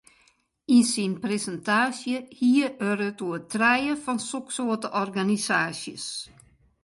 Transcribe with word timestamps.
Yn 0.75 0.85
syn 0.91 1.13
presintaasje 1.23 2.15
hie 2.39 2.67
er 2.89 2.99
it 3.09 3.19
oer 3.25 3.41
trije 3.53 3.95
fan 4.03 4.19
soksoarte 4.29 4.89
organisaasjes. 5.05 6.05